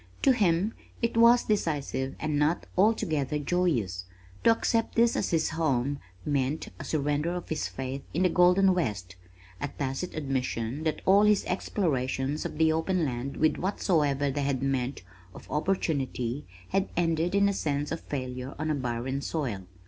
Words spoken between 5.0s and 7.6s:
as his home meant a surrender of